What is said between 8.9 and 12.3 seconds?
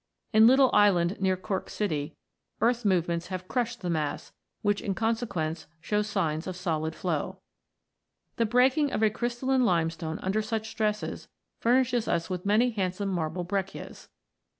of a crystalline limestone under such stresses furnishes n] THE LIMESTONES 65 us